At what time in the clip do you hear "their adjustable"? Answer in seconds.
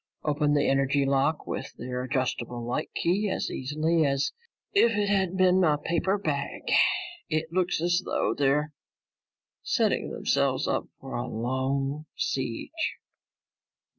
1.77-2.65